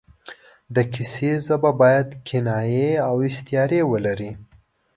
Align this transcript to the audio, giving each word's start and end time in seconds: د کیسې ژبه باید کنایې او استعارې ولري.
د 0.75 0.77
کیسې 0.93 1.31
ژبه 1.45 1.71
باید 1.81 2.07
کنایې 2.27 2.89
او 3.07 3.15
استعارې 3.29 3.81
ولري. 3.91 4.31